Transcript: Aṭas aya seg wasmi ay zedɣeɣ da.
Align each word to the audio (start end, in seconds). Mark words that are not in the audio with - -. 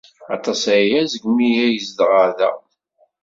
Aṭas 0.35 0.61
aya 0.77 1.01
seg 1.11 1.23
wasmi 1.25 1.49
ay 1.65 1.75
zedɣeɣ 1.87 2.29
da. 2.37 2.51